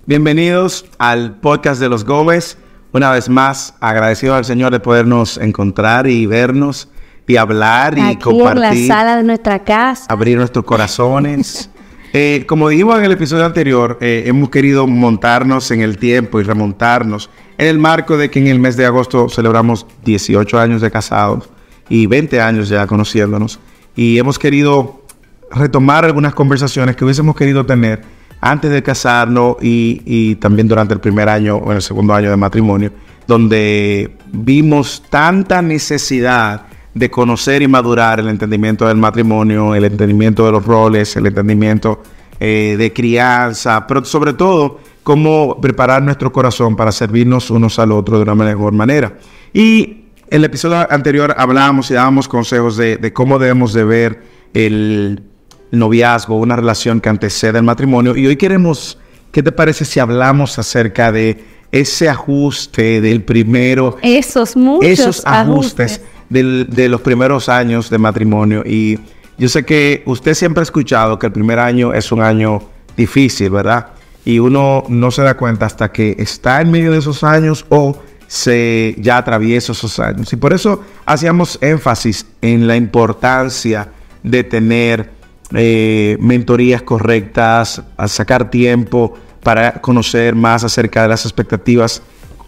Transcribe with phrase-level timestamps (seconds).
[0.07, 2.59] Bienvenidos al podcast de los Gómez.
[2.93, 6.89] Una vez más, agradecido al Señor de podernos encontrar y vernos
[7.27, 8.65] y hablar y Aquí compartir.
[8.65, 10.07] en la sala de nuestra casa.
[10.09, 11.69] Abrir nuestros corazones.
[12.15, 16.43] Eh, como dijimos en el episodio anterior, eh, hemos querido montarnos en el tiempo y
[16.43, 20.91] remontarnos en el marco de que en el mes de agosto celebramos 18 años de
[20.91, 21.49] casados
[21.89, 23.61] y 20 años ya conociéndonos.
[23.97, 25.07] Y hemos querido
[25.51, 28.03] retomar algunas conversaciones que hubiésemos querido tener
[28.43, 32.29] antes de casarnos y, y también durante el primer año o en el segundo año
[32.29, 32.93] de matrimonio,
[33.27, 40.53] donde vimos tanta necesidad de conocer y madurar el entendimiento del matrimonio, el entendimiento de
[40.53, 42.03] los roles, el entendimiento
[42.39, 48.19] eh, de crianza, pero sobre todo cómo preparar nuestro corazón para servirnos unos al otro
[48.19, 49.17] de una mejor manera.
[49.53, 54.23] Y en el episodio anterior hablábamos y dábamos consejos de, de cómo debemos de ver
[54.55, 55.23] el
[55.71, 58.17] noviazgo, una relación que antecede el matrimonio.
[58.17, 58.99] Y hoy queremos,
[59.33, 63.97] ¿qué te parece si hablamos acerca de ese ajuste del primero?
[64.03, 68.63] Esos muchos esos ajustes, de los primeros años de matrimonio.
[68.65, 68.99] Y
[69.39, 72.63] yo sé que usted siempre ha escuchado que el primer año es un año
[72.97, 73.89] difícil, ¿verdad?
[74.25, 77.99] Y uno no se da cuenta hasta que está en medio de esos años o
[78.29, 80.33] se ya atraviesa esos años.
[80.33, 83.89] Y por eso hacíamos énfasis en la importancia
[84.23, 85.11] de tener
[85.55, 92.01] eh, mentorías correctas, a sacar tiempo para conocer más acerca de las expectativas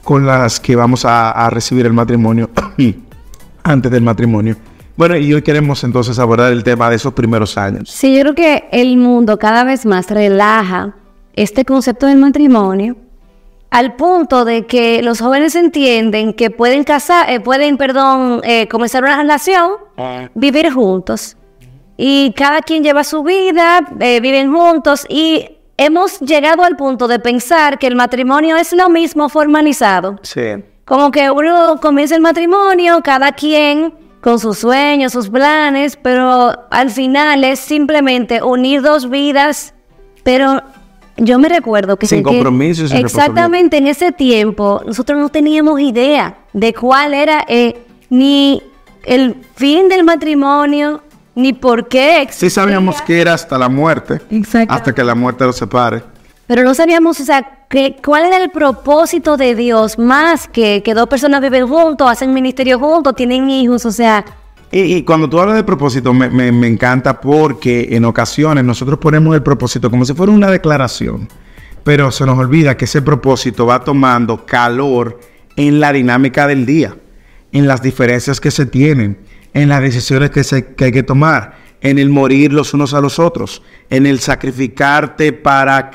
[0.04, 2.50] con las que vamos a recibir el matrimonio
[3.64, 4.56] antes del matrimonio.
[4.96, 7.90] Bueno, y hoy queremos entonces abordar el tema de esos primeros años.
[7.90, 10.94] Sí, yo creo que el mundo cada vez más relaja
[11.34, 12.96] este concepto del matrimonio
[13.70, 19.02] al punto de que los jóvenes entienden que pueden casar, eh, pueden, perdón, eh, comenzar
[19.02, 19.72] una relación,
[20.34, 21.36] vivir juntos.
[21.96, 27.18] Y cada quien lleva su vida, eh, viven juntos y hemos llegado al punto de
[27.18, 30.20] pensar que el matrimonio es lo mismo formalizado.
[30.22, 30.62] Sí.
[30.84, 36.90] Como que uno comienza el matrimonio, cada quien con sus sueños, sus planes, pero al
[36.90, 39.74] final es simplemente unir dos vidas,
[40.22, 40.62] pero
[41.16, 42.06] yo me recuerdo que...
[42.06, 47.12] Sin que- compromiso y sin Exactamente, en ese tiempo nosotros no teníamos idea de cuál
[47.14, 48.62] era eh, ni
[49.04, 51.02] el fin del matrimonio,
[51.34, 54.20] ni por qué Sí sabíamos que era hasta la muerte,
[54.68, 56.02] hasta que la muerte los separe.
[56.46, 60.94] Pero no sabíamos, o sea, que, cuál era el propósito de Dios, más que que
[60.94, 64.24] dos personas viven juntos, hacen ministerio juntos, tienen hijos, o sea,
[64.70, 68.98] Y, y cuando tú hablas de propósito, me, me- me encanta porque en ocasiones nosotros
[68.98, 71.28] ponemos el propósito como si fuera una declaración,
[71.84, 75.20] pero se nos olvida que ese propósito va tomando calor
[75.56, 76.96] en la dinámica del día,
[77.52, 79.18] en las diferencias que se tienen,
[79.52, 83.00] en las decisiones que, se, que hay que tomar, en el morir los unos a
[83.00, 85.90] los otros, en el sacrificarte para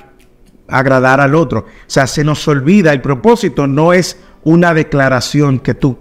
[0.70, 1.60] agradar al otro.
[1.60, 5.98] O sea, se nos olvida, el propósito no es una declaración que tú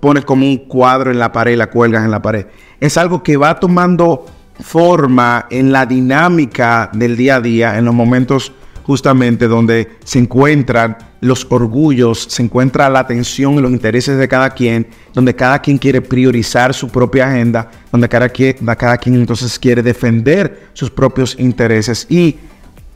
[0.00, 2.46] pones como un cuadro en la pared la cuelgas en la pared.
[2.80, 4.26] Es algo que va tomando
[4.60, 8.52] forma en la dinámica del día a día, en los momentos
[8.82, 14.50] justamente donde se encuentran los orgullos, se encuentra la atención y los intereses de cada
[14.50, 19.58] quien, donde cada quien quiere priorizar su propia agenda, donde cada quien, cada quien entonces
[19.58, 22.38] quiere defender sus propios intereses y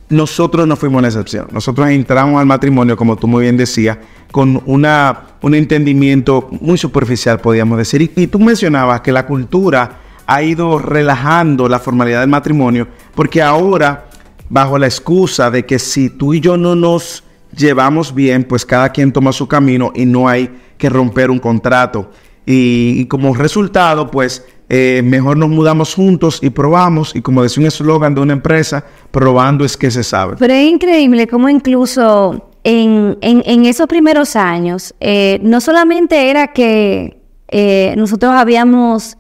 [0.09, 1.47] nosotros no fuimos la excepción.
[1.53, 3.99] Nosotros entramos al matrimonio, como tú muy bien decías,
[4.31, 8.13] con una, un entendimiento muy superficial, podríamos decir.
[8.17, 14.07] Y, tú mencionabas que la cultura ha ido relajando la formalidad del matrimonio, porque ahora
[14.49, 17.25] bajo la excusa de que si tú y yo no nos
[17.57, 22.11] llevamos bien, pues cada quien toma su camino y no hay que romper un contrato.
[22.47, 27.15] Y como resultado, pues eh, mejor nos mudamos juntos y probamos.
[27.15, 30.37] Y como decía un eslogan de una empresa, probando es que se sabe.
[30.39, 37.19] Pero es increíble cómo incluso en, en- esos primeros años, eh, no solamente era que
[37.49, 39.17] eh, nosotros habíamos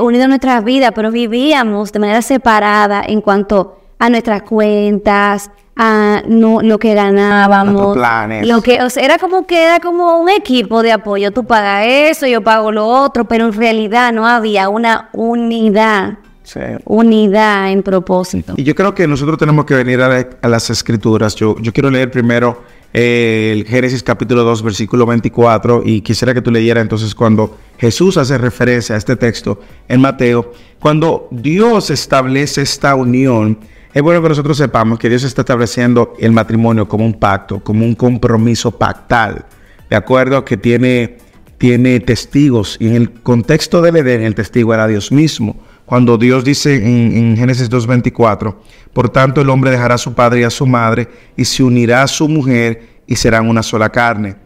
[0.00, 6.60] unido nuestras vidas, pero vivíamos de manera separada en cuanto a nuestras cuentas, a no-
[6.62, 8.46] lo que ganábamos, planes.
[8.46, 11.32] lo que, o sea, era como que era como un equipo de apoyo.
[11.32, 16.60] Tú pagas eso, yo pago lo otro, pero en realidad no había una unidad, Sí.
[16.84, 18.54] unidad en propósito.
[18.56, 21.34] Y yo creo que nosotros tenemos que venir a, la- a las escrituras.
[21.34, 22.62] Yo, yo quiero leer primero
[22.96, 28.16] eh, el Génesis capítulo 2, versículo 24, y quisiera que tú leyeras entonces cuando Jesús
[28.16, 33.58] hace referencia a este texto en Mateo, cuando Dios establece esta unión,
[33.94, 37.86] es bueno que nosotros sepamos que Dios está estableciendo el matrimonio como un pacto, como
[37.86, 39.46] un compromiso pactal,
[39.88, 41.18] de acuerdo que tiene
[41.64, 42.76] tiene testigos.
[42.78, 45.56] Y en el contexto del Edén, el testigo era Dios mismo.
[45.86, 48.54] Cuando Dios dice en, Génesis 2.24,
[48.92, 52.02] por tanto el hombre dejará a su padre y a su madre y se unirá
[52.02, 54.36] a su mujer y serán una sola carne.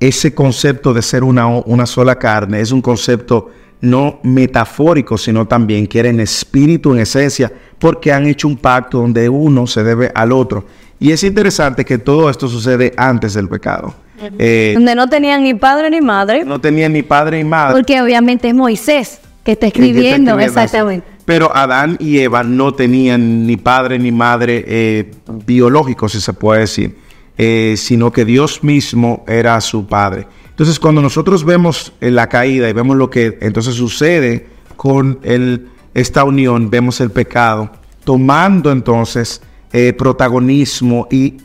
[0.00, 3.50] Ese concepto de ser una, una sola carne es un concepto
[3.82, 8.98] no metafórico, sino también que era en espíritu, en esencia, porque han hecho un pacto
[8.98, 10.64] donde uno se debe al otro.
[10.98, 13.92] Y es interesante que todo esto sucede antes del pecado.
[14.38, 17.74] Eh, Donde no tenían ni padre ni madre, no tenían ni padre ni madre.
[17.74, 21.06] porque obviamente es Moisés que está que está escribiendo, escribiendo exactamente.
[21.08, 21.22] eso.
[21.24, 25.10] Pero Adán y Eva no tenían ni padre ni madre eh,
[25.44, 26.96] biológico, si se puede decir,
[27.36, 30.28] eh, sino que Dios mismo era su padre.
[30.52, 34.46] Entonces, cuando nosotros vemos eh, la caída y vemos lo que entonces sucede
[34.76, 37.70] con el, esta unión, vemos el pecado,
[38.04, 39.40] tomando entonces
[39.72, 41.38] eh, protagonismo y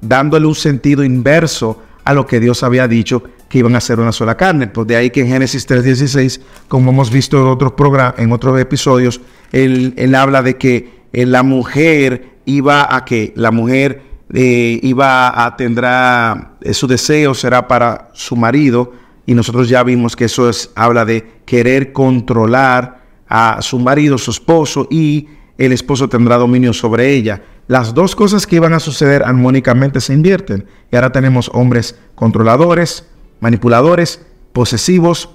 [0.00, 4.12] dándole un sentido inverso a lo que Dios había dicho que iban a ser una
[4.12, 4.68] sola carne.
[4.68, 8.60] Pues de ahí que en Génesis 3.16, como hemos visto en otros programas, en otros
[8.60, 9.20] episodios,
[9.52, 15.56] él, habla de que eh, la mujer iba a que la mujer eh, iba a
[15.56, 18.92] tendrá eh, su deseo será para su marido
[19.26, 24.30] y nosotros ya vimos que eso es habla de querer controlar a su marido, su
[24.30, 25.28] esposo y
[25.58, 27.42] el esposo tendrá dominio sobre ella.
[27.68, 30.66] Las dos cosas que iban a suceder armónicamente se invierten.
[30.90, 33.06] Y ahora tenemos hombres controladores,
[33.40, 35.30] manipuladores, posesivos,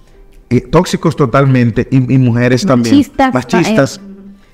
[0.49, 2.95] eh, tóxicos totalmente y, y mujeres también.
[2.95, 4.01] Machistas, Machistas.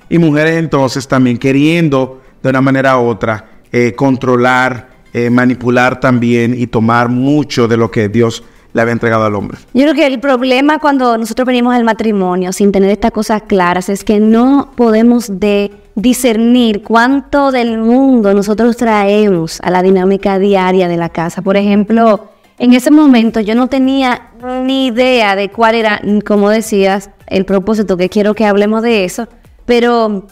[0.08, 6.54] Y mujeres entonces también queriendo de una manera u otra eh, controlar, eh, manipular también
[6.56, 9.58] y tomar mucho de lo que Dios le había entregado al hombre.
[9.74, 13.88] Yo creo que el problema cuando nosotros venimos al matrimonio sin tener estas cosas claras
[13.88, 20.88] es que no podemos de discernir cuánto del mundo nosotros traemos a la dinámica diaria
[20.88, 21.42] de la casa.
[21.42, 24.30] Por ejemplo, en ese momento yo no tenía
[24.64, 29.28] ni idea de cuál era, como decías, el propósito, que quiero que hablemos de eso,
[29.64, 30.26] pero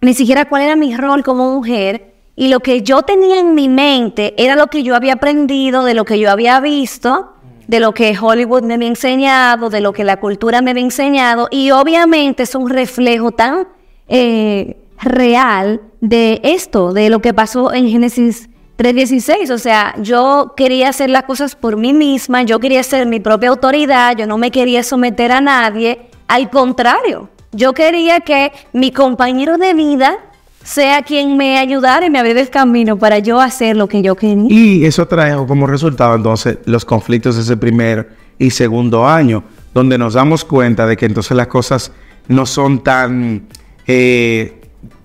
[0.00, 2.11] ni siquiera cuál era mi rol como mujer.
[2.34, 5.94] Y lo que yo tenía en mi mente era lo que yo había aprendido, de
[5.94, 7.34] lo que yo había visto,
[7.66, 11.48] de lo que Hollywood me había enseñado, de lo que la cultura me había enseñado.
[11.50, 13.68] Y obviamente es un reflejo tan
[14.08, 19.50] eh, real de esto, de lo que pasó en Génesis 3.16.
[19.50, 23.50] O sea, yo quería hacer las cosas por mí misma, yo quería ser mi propia
[23.50, 26.08] autoridad, yo no me quería someter a nadie.
[26.28, 30.18] Al contrario, yo quería que mi compañero de vida
[30.62, 34.14] sea quien me ayudara y me abriera el camino para yo hacer lo que yo
[34.14, 34.46] quería.
[34.48, 39.98] Y eso trajo como resultado entonces los conflictos de ese primer y segundo año, donde
[39.98, 41.92] nos damos cuenta de que entonces las cosas
[42.28, 43.46] no son tan...
[43.86, 44.58] eh,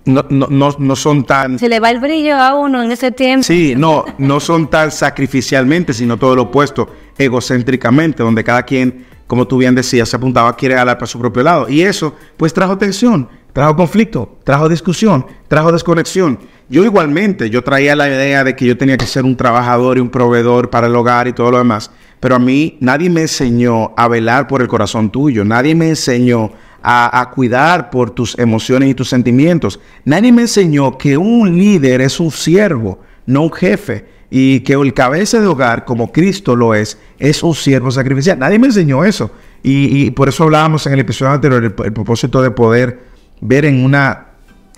[0.04, 1.58] no, no, no, no son tan...
[1.58, 3.42] Se le va el brillo a uno en ese tiempo.
[3.44, 6.88] Sí, no, no son tan sacrificialmente, sino todo lo opuesto,
[7.18, 11.42] egocéntricamente, donde cada quien, como tú bien decías, se apuntaba, quiere jalar para su propio
[11.42, 11.68] lado.
[11.68, 16.38] Y eso, pues trajo tensión, trajo conflicto, trajo discusión, trajo desconexión.
[16.68, 20.00] Yo igualmente, yo traía la idea de que yo tenía que ser un trabajador y
[20.00, 21.90] un proveedor para el hogar y todo lo demás.
[22.20, 26.52] Pero a mí nadie me enseñó a velar por el corazón tuyo, nadie me enseñó
[26.84, 29.80] a, cuidar por tus emociones y tus sentimientos.
[30.04, 34.04] Nadie me enseñó que un líder es un siervo, no un jefe.
[34.30, 38.38] Y que el cabeza de hogar, como Cristo lo es, es un siervo sacrificial.
[38.38, 39.32] Nadie me enseñó eso.
[39.64, 43.07] Y, por eso hablábamos en el episodio anterior, el propósito de poder
[43.40, 44.24] ver en una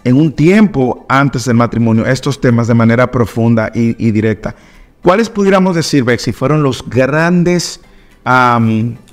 [0.02, 4.54] en un tiempo antes del matrimonio estos temas de manera profunda y, directa.
[5.02, 7.80] ¿Cuáles pudiéramos decir, Bexy, fueron los grandes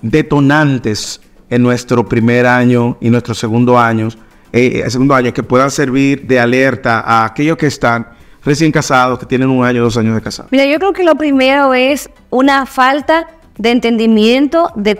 [0.01, 4.09] detonantes en nuestro primer año y nuestro segundo año
[4.53, 8.07] eh, el segundo año, que puedan servir de alerta a aquellos que están
[8.43, 10.47] recién casados, que tienen un año, dos años de casado?
[10.51, 13.27] Mira, yo creo que lo primero es una falta
[13.57, 14.95] de entendimiento de,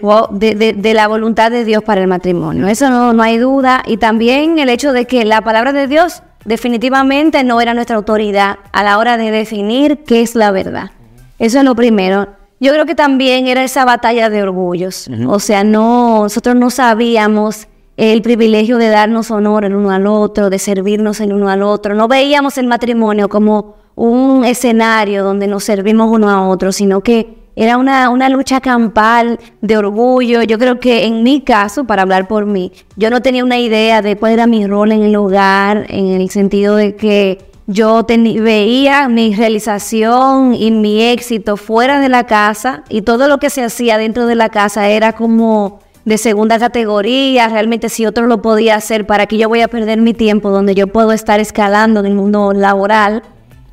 [0.56, 2.68] de- de la voluntad de Dios para el matrimonio.
[2.68, 3.84] Eso no, no hay duda.
[3.86, 8.58] Y también el hecho de que la palabra de Dios definitivamente no era nuestra autoridad
[8.72, 10.92] a la hora de definir qué es la verdad.
[11.40, 12.28] Eso es lo primero.
[12.60, 15.08] Yo creo que también era esa batalla de orgullos.
[15.28, 20.50] O sea, no, nosotros no sabíamos el privilegio de darnos honor el uno al otro,
[20.50, 21.94] de servirnos el uno al otro.
[21.94, 27.47] No veíamos el matrimonio como un escenario donde nos servimos uno a otro, sino que
[27.58, 30.44] era una, una lucha campal de orgullo.
[30.44, 34.04] Yo creo que en mi caso, para hablar por mí, yo no tenía una idea
[34.04, 39.10] de cuál era mi rol en el hogar, en el sentido de que yo veía
[39.10, 43.98] mi realización y mi éxito fuera de la casa y todo lo que se hacía
[43.98, 49.06] dentro de la casa era como de segunda categoría, realmente si otro lo podía hacer,
[49.06, 52.14] ¿para qué yo voy a perder mi tiempo donde yo puedo estar escalando en el
[52.14, 53.24] mundo laboral?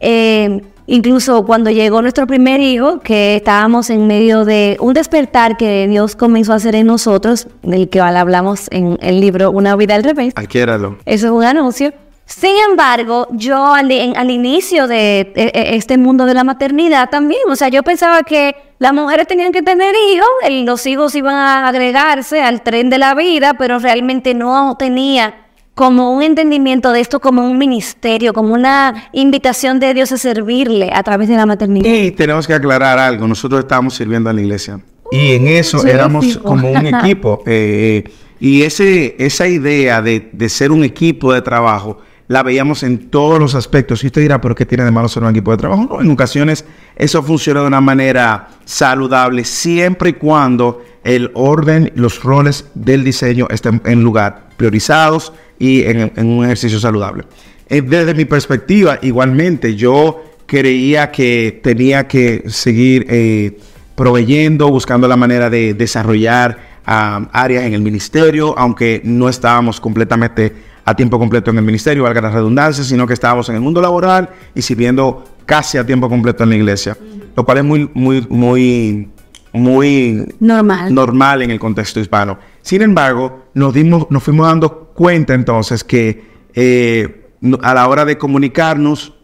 [0.01, 5.87] Eh, incluso cuando llegó nuestro primer hijo, que estábamos en medio de un despertar que
[5.89, 10.05] Dios comenzó a hacer en nosotros, del que hablamos en el libro Una vida al
[10.05, 10.99] revés, Adquiéralo.
[11.07, 11.93] eso es un anuncio.
[12.27, 13.91] Sin embargo, yo al,
[14.31, 18.57] inicio de eh, eh, este mundo de la maternidad también, o sea, yo pensaba que
[18.79, 20.27] las mujeres tenían que tener hijos,
[20.65, 25.44] los hijos iban a agregarse al tren de la vida, pero realmente no tenía
[25.75, 30.91] como un entendimiento de esto como un ministerio, como una invitación de Dios a servirle
[30.95, 31.91] a través de la maternidad.
[31.91, 33.27] Y tenemos que aclarar algo.
[33.27, 34.81] Nosotros estábamos sirviendo en la iglesia.
[35.11, 36.39] Y en eso Sí, éramos sí.
[36.39, 37.43] como un equipo.
[37.47, 38.05] eh,
[38.41, 43.39] y ese, esa idea de, de ser un equipo de trabajo la veíamos en todos
[43.39, 44.03] los aspectos.
[44.03, 45.87] Y usted dirá, ¿pero qué tiene de malo ser un equipo de trabajo?
[45.89, 46.65] No, en ocasiones
[46.97, 53.47] eso funciona de una manera saludable, siempre y cuando el orden, los roles del diseño
[53.51, 57.25] estén en lugar, priorizados y en, un ejercicio saludable.
[57.69, 63.59] Eh, Desde mi perspectiva, igualmente, yo creía que tenía que seguir eh,
[63.95, 70.53] proveyendo, buscando la manera de desarrollar ah, áreas en el ministerio, aunque no estábamos completamente
[70.85, 73.81] a tiempo completo en el ministerio, valga la redundancia, sino que estábamos en el mundo
[73.81, 76.97] laboral y sirviendo casi a tiempo completo en la iglesia,
[77.35, 79.09] lo cual es muy, muy, muy,
[79.53, 80.95] muy Normal.
[80.95, 82.39] normal en el contexto hispano.
[82.61, 86.25] Sin embargo, nos, dimos, nos fuimos dando cuenta entonces que
[86.55, 87.29] eh,
[87.63, 89.15] a la hora de comunicarnos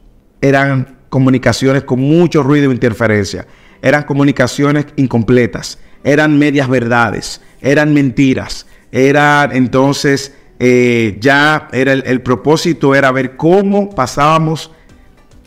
[0.40, 3.46] eran comunicaciones con mucho ruido e interferencia,
[3.82, 12.94] eran comunicaciones incompletas, eran medias verdades, eran mentiras, eran entonces eh, ya era el, propósito
[12.94, 14.70] era ver cómo pasábamos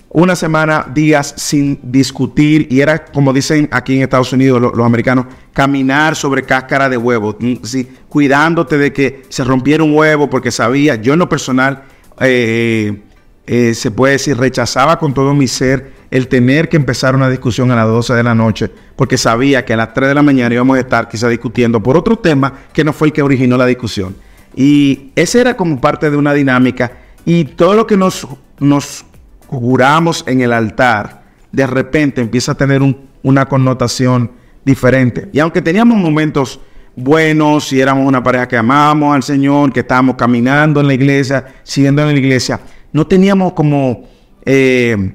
[0.09, 4.85] una semana, días sin discutir y era como dicen aquí en Estados Unidos lo- los,
[4.85, 10.29] americanos, caminar sobre cáscara de huevo, mm, sí, cuidándote de que se rompiera un huevo
[10.31, 11.83] porque sabía, yo en lo personal,
[12.19, 13.01] eh,
[13.45, 17.69] eh, se puede decir, rechazaba con todo mi ser el tener que empezar una discusión
[17.71, 20.53] a las 12 de la noche porque sabía que a las 3 de la mañana
[20.55, 23.65] íbamos a estar quizá discutiendo por otro tema que no fue el que originó la
[23.67, 24.15] discusión.
[24.55, 26.91] Y esa era como parte de una dinámica
[27.25, 28.27] y todo lo que nos,
[28.59, 29.05] nos
[29.47, 34.31] juramos en el altar, de repente empieza a tener un- una connotación
[34.65, 35.29] diferente.
[35.33, 36.59] Y aunque teníamos momentos
[36.95, 41.45] buenos y éramos una pareja que amábamos al Señor, que estábamos caminando en la iglesia,
[41.63, 42.59] siguiendo en la iglesia,
[42.91, 44.03] no teníamos como
[44.45, 45.13] eh,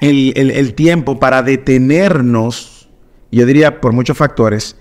[0.00, 2.88] el, el- el tiempo para detenernos,
[3.30, 4.76] yo diría por muchos factores,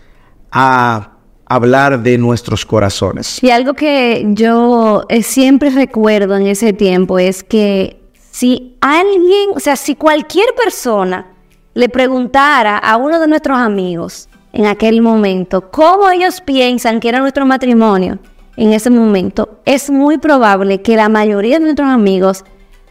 [0.51, 1.17] a
[1.49, 3.43] hablar de nuestros corazones.
[3.43, 7.99] Y algo que yo eh, siempre recuerdo en ese tiempo es que
[8.31, 11.25] si alguien, o sea, si cualquier persona
[11.73, 17.19] le preguntara a uno de nuestros amigos en aquel momento cómo ellos piensan que era
[17.19, 18.19] nuestro matrimonio
[18.55, 22.43] en ese momento, es muy probable que la mayoría de nuestros amigos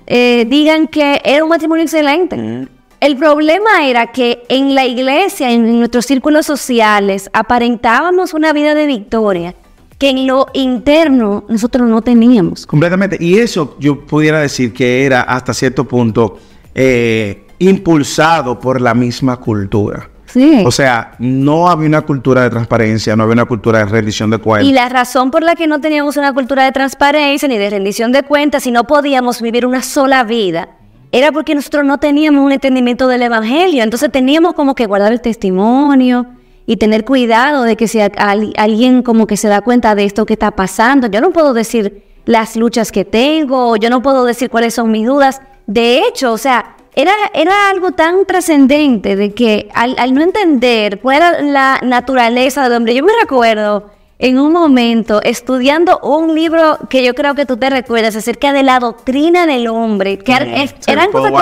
[0.07, 2.69] eh, digan que era un matrimonio excelente.
[3.01, 8.87] El problema era que en la iglesia, en nuestros círculos sociales, aparentábamos una vida de
[8.87, 9.55] victoria
[9.99, 12.67] que en lo interno nosotros no teníamos.
[12.67, 13.17] Completamente.
[13.21, 16.39] Y eso yo pudiera decir que era hasta cierto punto
[16.75, 20.09] eh, impulsado por la misma cultura.
[20.27, 20.63] Sí.
[20.67, 24.37] O sea, no había una cultura de transparencia, no había una cultura de rendición de
[24.37, 24.73] Y cuentas.
[24.73, 28.25] la razón por la que no teníamos una cultura de transparencia ni de rendición de
[28.25, 30.69] cuentas y no podíamos vivir una sola vida
[31.13, 33.83] era porque nosotros no teníamos un entendimiento del Evangelio.
[33.83, 36.27] Entonces teníamos como que guardar el testimonio
[36.67, 40.35] y tener cuidado de que si alguien como que se da cuenta de esto que
[40.35, 44.75] está pasando, yo no puedo decir las luchas que tengo, yo no puedo decir cuáles
[44.75, 45.41] son mis dudas.
[45.67, 51.01] De hecho, o sea, era, era algo tan trascendente de que al, al no entender
[51.01, 56.79] cuál era la naturaleza del hombre, yo me recuerdo en un momento estudiando un libro
[56.91, 60.49] que yo creo que tú te recuerdas acerca de la doctrina del hombre, que er-
[60.65, 61.37] es- sí, eran cosas que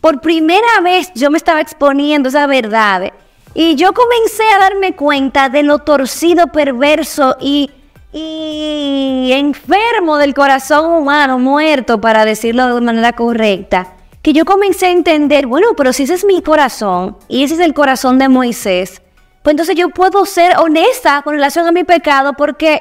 [0.00, 3.12] por primera vez yo me estaba exponiendo esa verdad
[3.54, 7.70] y yo comencé a darme cuenta de lo torcido, perverso y,
[8.12, 14.90] y enfermo del corazón humano, muerto, para decirlo de manera correcta, que yo comencé a
[14.90, 19.02] entender, bueno, pero si ese es mi corazón y ese es el corazón de Moisés,
[19.42, 22.80] pues entonces yo puedo ser honesta con relación a mi pecado porque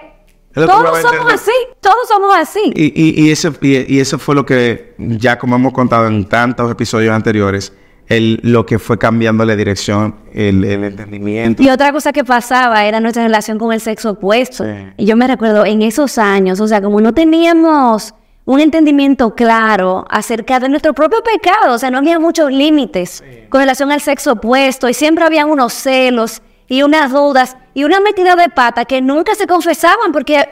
[0.53, 2.71] todos somos así, todos somos así.
[2.75, 6.25] Y, y, y, ese, y, y eso fue lo que, ya como hemos contado en
[6.25, 7.73] tantos episodios anteriores,
[8.07, 11.63] el, lo que fue cambiando la dirección, el, el entendimiento.
[11.63, 14.65] Y otra cosa que pasaba era nuestra relación con el sexo opuesto.
[14.65, 14.71] Sí.
[14.97, 18.13] Y yo me recuerdo en esos años, o sea, como no teníamos
[18.43, 23.61] un entendimiento claro acerca de nuestro propio pecado, o sea, no había muchos límites con
[23.61, 26.41] relación al sexo opuesto y siempre había unos celos
[26.71, 30.47] y unas dudas y una metida de pata que nunca se confesaban porque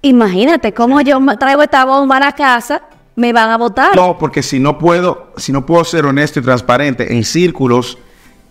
[0.00, 2.80] imagínate cómo yo traigo esta bomba a la casa,
[3.16, 3.94] me van a votar.
[3.94, 7.98] No, porque si no puedo, si no puedo ser honesto y transparente en círculos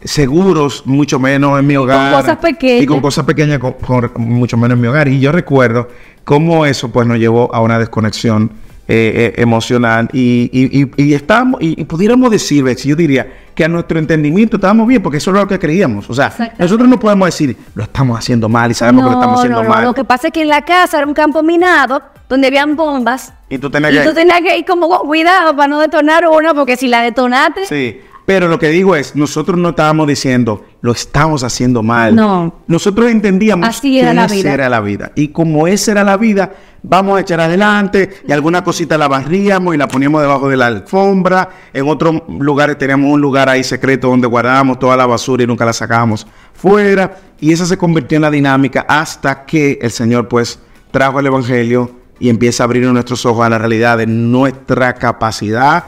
[0.04, 2.22] seguros, mucho menos en mi hogar.
[2.22, 2.84] cosas pequeñas.
[2.84, 5.08] Y con cosas pequeñas, con, con mucho menos en mi hogar.
[5.08, 5.88] Y yo recuerdo
[6.24, 8.52] cómo eso pues nos llevó a una desconexión
[8.88, 10.10] eh, eh, emocional.
[10.14, 14.58] Y, y, y, y estábamos, y, pudiéramos decir, Betsy, yo diría que a nuestro entendimiento
[14.58, 16.10] estábamos bien, porque eso es lo que creíamos.
[16.10, 19.40] O sea, nosotros no podemos decir, lo estamos haciendo mal y sabemos que lo estamos
[19.40, 19.70] haciendo no, no.
[19.76, 19.84] mal.
[19.86, 23.34] Lo que pasa es que en la casa era un campo minado donde habían bombas.
[23.50, 26.54] Y tú tenías Y que- tú tenías que ir como cuidado para no detonar una,
[26.54, 30.92] porque si la detonaste, Sí, pero lo que digo es, nosotros no estábamos diciendo, lo
[30.92, 32.16] estamos haciendo mal.
[32.16, 32.56] No.
[32.68, 34.54] Nosotros entendíamos Así era que la esa vida.
[34.54, 35.12] era la vida.
[35.16, 39.76] Y como esa era la vida, vamos a echar adelante y alguna cosita la barríamos
[39.76, 41.50] y la poníamos debajo de la alfombra.
[41.72, 45.64] En otros lugares teníamos un lugar ahí secreto donde guardábamos toda la basura y nunca
[45.64, 47.18] la sacábamos fuera.
[47.40, 51.92] Y esa se convirtió en la dinámica hasta que el Señor pues trajo el Evangelio
[52.20, 55.84] y empieza a abrir nuestros ojos a la realidad de nuestra capacidad,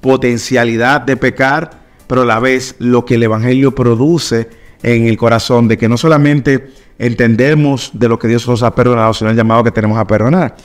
[0.00, 4.48] potencialidad de pecar, pero a la vez lo que el Evangelio produce
[4.82, 9.14] en el corazón, de que no solamente entendemos de lo que Dios nos ha perdonado,
[9.14, 10.56] sino el llamado que tenemos a perdonar.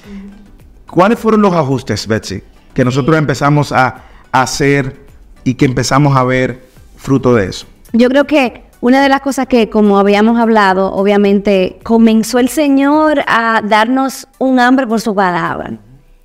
[0.90, 2.42] ¿Cuáles fueron los ajustes, Betsy,
[2.74, 4.96] que nosotros empezamos a hacer
[5.44, 6.62] y que empezamos a ver
[6.96, 7.68] fruto de eso?
[7.94, 13.24] yo creo que una de las cosas que, como habíamos hablado, obviamente comenzó el Señor
[13.28, 15.80] a darnos un hambre por su palabra.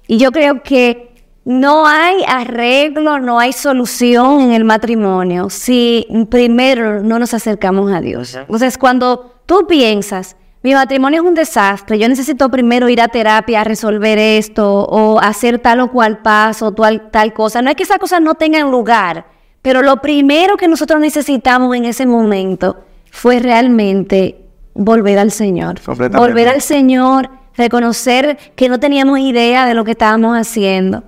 [0.07, 1.12] Y yo creo que
[1.45, 8.01] no hay arreglo, no hay solución en el matrimonio si primero no nos acercamos a
[8.01, 8.37] Dios.
[8.37, 13.63] Entonces, cuando tú piensas, mi matrimonio es un desastre, yo necesito primero ir a terapia
[13.63, 17.61] a resolver esto o hacer tal o cual paso, tal, tal cosa.
[17.63, 19.27] No es que esas cosas no tengan lugar,
[19.61, 25.81] pero lo primero que nosotros necesitamos en ese momento fue realmente volver al Señor.
[25.85, 31.03] Volver al Señor, reconocer que no teníamos idea de lo que estábamos haciendo,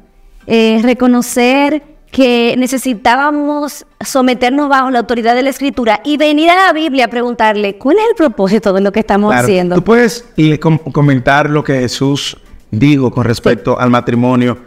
[0.47, 6.73] eh, reconocer que necesitábamos someternos bajo la autoridad de la Escritura y venir a la
[6.73, 9.75] Biblia a preguntarle, ¿cuál es el propósito de lo que estamos Claro, haciendo?
[9.75, 10.25] Tú puedes
[10.93, 12.37] comentar lo que Jesús
[12.71, 14.59] dijo con respecto al matrimonio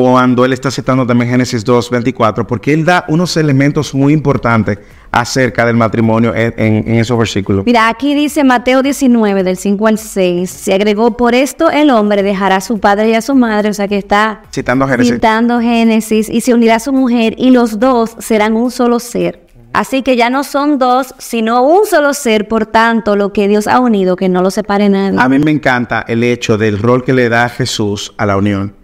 [0.00, 4.78] cuando él está citando también Génesis 2, 24, porque él da unos elementos muy importantes
[5.10, 7.66] acerca del matrimonio en, en- en esos versículos.
[7.66, 12.22] Mira, aquí dice Mateo 19, del 5 al 6, se agregó, por esto el hombre
[12.22, 15.12] dejará a su padre y a su madre, o sea que está Citando Génesis.
[15.12, 19.46] citando Génesis, y se unirá a su mujer, y los dos serán un solo ser.
[19.74, 23.66] Así que ya no son dos, sino un solo ser, por tanto, lo que Dios
[23.66, 25.18] ha unido, que no lo separe nadie.
[25.20, 28.74] A mí me encanta el hecho del rol que le da Jesús a la unión.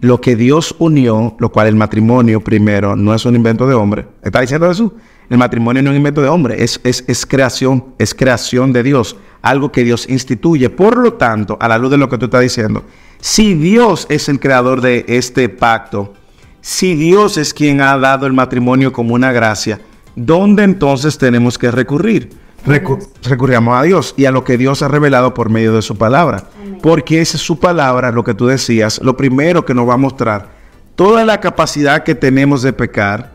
[0.00, 4.06] Lo que Dios unió, lo cual el matrimonio primero no es un invento de hombre.
[4.22, 4.92] ¿Está diciendo Jesús?
[5.28, 8.82] El matrimonio no es un invento de hombre, es, es, es creación, es creación de
[8.82, 10.70] Dios, algo que Dios instituye.
[10.70, 12.84] Por lo tanto, a la luz de lo que tú estás diciendo,
[13.20, 16.14] si Dios es el creador de este pacto,
[16.60, 19.80] si Dios es quien ha dado el matrimonio como una gracia,
[20.26, 22.30] ¿dónde entonces tenemos que recurrir?
[22.66, 26.44] Recu- a Dios y a lo que Dios ha revelado por medio de su palabra.
[26.82, 29.98] Porque esa es su palabra, lo que tú decías, lo primero que nos va a
[29.98, 30.48] mostrar
[30.94, 33.32] toda la capacidad que tenemos de pecar,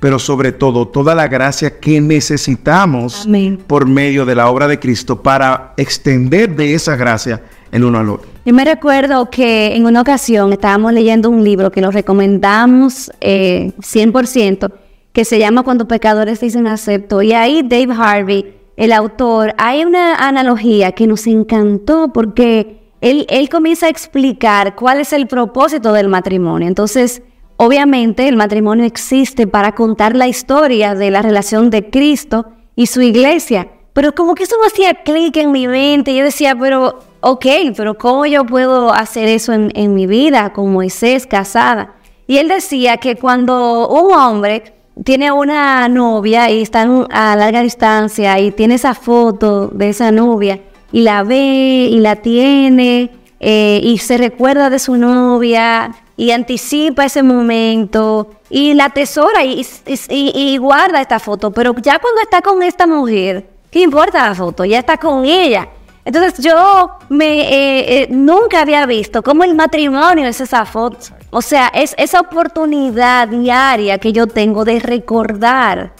[0.00, 3.58] pero sobre todo toda la gracia que necesitamos Amén.
[3.66, 8.10] por medio de la obra de Cristo para extender de esa gracia el uno al
[8.10, 8.28] otro.
[8.44, 13.72] Yo me recuerdo que en una ocasión estábamos leyendo un libro que lo recomendamos eh,
[13.78, 14.70] 100%,
[15.14, 17.22] que se llama Cuando pecadores dicen acepto.
[17.22, 23.48] Y ahí Dave Harvey, el autor, hay una analogía que nos encantó porque él, él
[23.48, 26.66] comienza a explicar cuál es el propósito del matrimonio.
[26.66, 27.22] Entonces,
[27.56, 33.00] obviamente el matrimonio existe para contar la historia de la relación de Cristo y su
[33.00, 33.68] iglesia.
[33.92, 36.12] Pero como que eso no hacía clic en mi mente.
[36.12, 37.46] Yo decía, pero, ok,
[37.76, 41.94] pero ¿cómo yo puedo hacer eso en, en mi vida con Moisés casada?
[42.26, 48.38] Y él decía que cuando un hombre tiene una novia y están a larga distancia
[48.38, 50.60] y tiene esa foto de esa novia
[50.92, 57.04] y la ve y la tiene eh, y se recuerda de su novia y anticipa
[57.04, 59.66] ese momento y la atesora y,
[60.10, 64.34] y- y guarda esta foto, pero ya cuando está con esta mujer, ¿qué importa la
[64.36, 64.64] foto?
[64.64, 65.68] Ya está con ella.
[66.04, 70.98] Entonces yo me eh, eh, nunca había visto cómo el matrimonio es esa foto.
[71.30, 75.94] O sea, es esa oportunidad diaria que yo tengo de recordar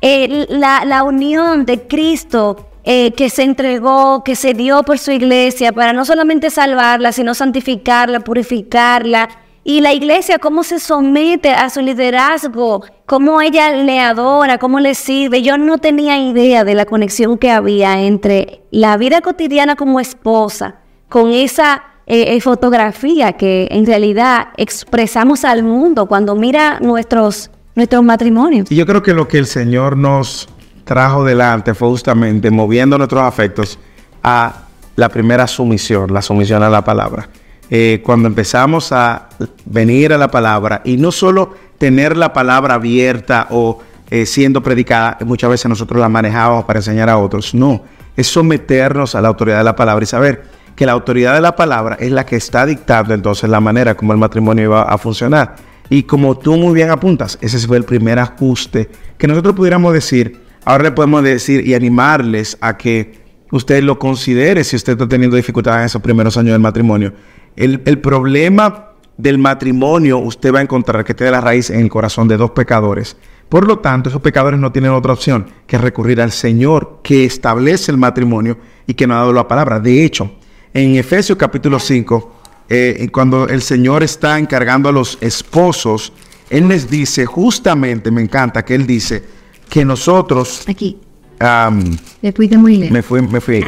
[0.00, 5.10] eh, la, la unión de Cristo eh, que se entregó, que se dio por su
[5.10, 9.28] iglesia para no solamente salvarla, sino santificarla, purificarla.
[9.68, 14.94] Y la iglesia, cómo se somete a su liderazgo, cómo ella le adora, cómo le
[14.94, 15.42] sirve.
[15.42, 20.76] Yo no tenía idea de la conexión que había entre la vida cotidiana como esposa,
[21.08, 28.04] con esa eh, eh, fotografía que en realidad expresamos al mundo cuando mira nuestros, nuestros
[28.04, 28.70] matrimonios.
[28.70, 30.48] Y yo creo que lo que el Señor nos
[30.84, 33.80] trajo delante fue justamente moviendo nuestros afectos
[34.22, 34.62] a
[34.94, 37.28] la primera sumisión, la sumisión a la palabra.
[37.68, 39.28] Eh, cuando empezamos a
[39.64, 45.18] venir a la palabra y no solo tener la palabra abierta o eh, siendo predicada,
[45.24, 47.82] muchas veces nosotros la manejábamos para enseñar a otros, no,
[48.16, 50.44] es someternos a la autoridad de la palabra y saber
[50.76, 54.12] que la autoridad de la palabra es la que está dictando entonces la manera como
[54.12, 55.56] el matrimonio iba a funcionar.
[55.88, 60.40] Y como tú muy bien apuntas, ese fue el primer ajuste que nosotros pudiéramos decir,
[60.64, 65.36] ahora le podemos decir y animarles a que usted lo considere si usted está teniendo
[65.36, 67.12] dificultades en esos primeros años del matrimonio.
[67.56, 71.88] El, el problema del matrimonio usted va a encontrar que tiene la raíz en el
[71.88, 73.16] corazón de dos pecadores.
[73.48, 77.92] Por lo tanto, esos pecadores no tienen otra opción que recurrir al Señor que establece
[77.92, 79.78] el matrimonio y que nos ha dado la palabra.
[79.78, 80.32] De hecho,
[80.74, 82.32] en Efesios capítulo 5,
[82.68, 86.12] eh, cuando el Señor está encargando a los esposos,
[86.50, 89.22] Él les dice, justamente, me encanta que Él dice
[89.68, 90.98] que nosotros, Aquí,
[91.38, 92.92] am, le fuiste muy lejos.
[92.92, 93.64] me fui, me fui.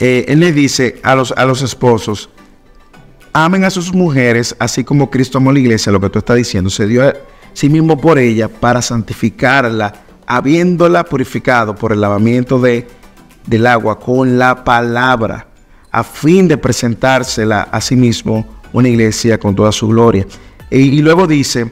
[0.00, 2.30] Eh, él le dice a los, a los esposos,
[3.44, 6.36] amen a sus mujeres, así como Cristo amó a la iglesia, lo que tú estás
[6.36, 7.14] diciendo, se dio a
[7.52, 9.94] sí mismo por ella para santificarla,
[10.26, 12.86] habiéndola purificado por el lavamiento de,
[13.46, 15.46] del agua con la palabra,
[15.90, 20.26] a fin de presentársela a sí mismo una iglesia con toda su gloria.
[20.70, 21.70] Y, luego dice,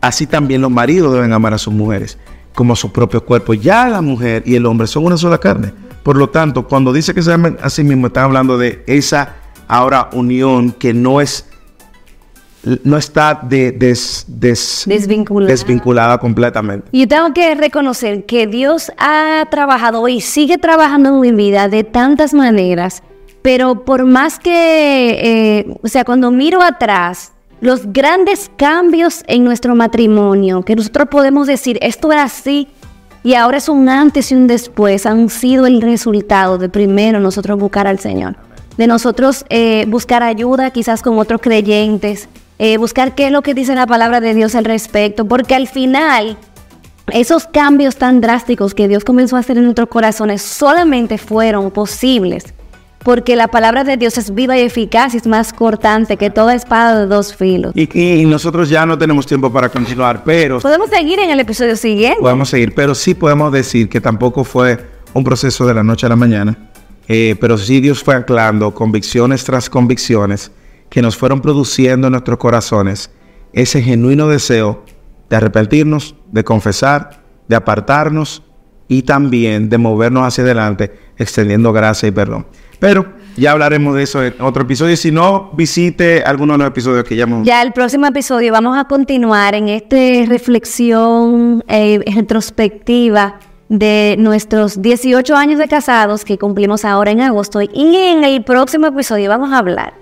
[0.00, 2.18] Así también los maridos deben amar a sus mujeres
[2.54, 3.54] como a su propio cuerpo.
[3.54, 5.72] Ya la mujer y el hombre son una sola carne.
[6.02, 9.36] Por lo tanto, cuando dice que se amen a sí mismo, está hablando de esa
[9.68, 11.46] ahora unión que no es
[12.82, 15.50] no está de- des- des- Desvinculada.
[15.52, 16.88] desvinculada completamente.
[16.92, 21.84] Yo tengo que reconocer que Dios ha trabajado y sigue trabajando en mi vida de
[21.84, 23.02] tantas maneras,
[23.42, 25.10] pero por más que,
[25.68, 31.46] eh, o sea, cuando miro atrás, los grandes cambios en nuestro matrimonio, que nosotros podemos
[31.46, 32.68] decir, esto era así
[33.22, 37.58] y ahora es un antes y un después, han sido el resultado de primero nosotros
[37.58, 38.36] buscar al Señor,
[38.76, 43.54] de nosotros eh, buscar ayuda quizás con otros creyentes, eh, buscar qué es lo que
[43.54, 46.36] dice la palabra de Dios al respecto, porque al final
[47.12, 52.54] esos cambios tan drásticos que Dios comenzó a hacer en nuestros corazones solamente fueron posibles
[53.04, 56.54] porque la palabra de Dios es viva y eficaz y es más cortante que toda
[56.54, 57.72] espada de dos filos.
[57.76, 61.76] Y, y nosotros ya no tenemos tiempo para continuar, pero Podemos seguir en el episodio
[61.76, 62.18] siguiente.
[62.20, 64.78] podemos seguir, pero sí podemos decir que tampoco fue
[65.12, 66.56] un proceso de la noche a la mañana,
[67.08, 70.50] eh, pero sí Dios fue anclando convicciones tras convicciones
[70.88, 73.10] que nos fueron produciendo en nuestros corazones
[73.52, 74.84] ese genuino deseo
[75.30, 78.42] de arrepentirnos, de confesar, de apartarnos
[78.88, 82.46] y también de movernos hacia adelante extendiendo gracia y perdón.
[82.78, 84.96] Pero ya hablaremos de eso en otro episodio.
[84.96, 87.46] Si no, visite alguno de los episodios que ya hemos...
[87.46, 95.34] Ya el próximo episodio vamos a continuar en esta reflexión eh, retrospectiva de nuestros 18
[95.36, 99.58] años de casados que cumplimos ahora en agosto y en el próximo episodio vamos a
[99.58, 99.94] hablar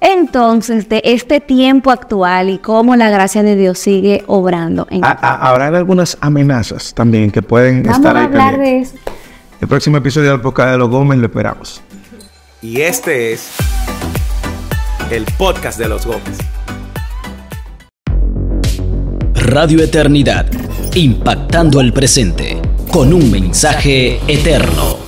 [0.00, 5.10] entonces de este tiempo actual y cómo la gracia de Dios sigue obrando en A-
[5.10, 8.92] a- habrá algunas amenazas también que pueden Vamos estar a ahí hablar pendientes.
[8.94, 9.10] de eso.
[9.60, 11.82] El próximo episodio del podcast de los Gómez lo esperamos.
[12.62, 13.50] Y este es
[15.10, 16.38] el podcast de los Gómez.
[19.34, 20.46] Radio Eternidad,
[20.94, 24.98] impactando el presente con un mensaje eterno.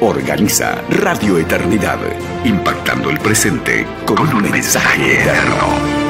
[0.00, 1.98] Organiza Radio Eternidad,
[2.44, 6.07] impactando el presente con un mensaje eterno.